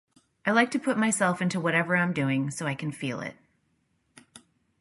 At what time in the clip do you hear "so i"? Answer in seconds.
2.49-2.73